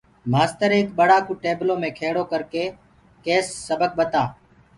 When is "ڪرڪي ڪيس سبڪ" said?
2.31-3.89